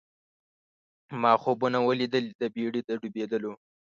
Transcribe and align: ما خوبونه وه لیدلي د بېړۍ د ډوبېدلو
ما 1.21 1.31
خوبونه 1.41 1.77
وه 1.81 1.93
لیدلي 1.99 2.31
د 2.41 2.43
بېړۍ 2.53 2.81
د 2.87 2.89
ډوبېدلو 2.99 3.53